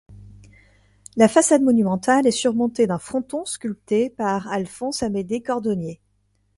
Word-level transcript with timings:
La 1.15 1.27
façade 1.27 1.61
monumentale 1.61 2.25
est 2.25 2.31
surmontée 2.31 2.87
d'un 2.87 2.97
fronton 2.97 3.45
sculpté 3.45 4.09
par 4.09 4.47
Alphonse-Amédée 4.47 5.43
Cordonnier. 5.43 6.01